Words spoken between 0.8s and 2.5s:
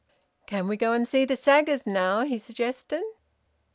and see the saggers now?" he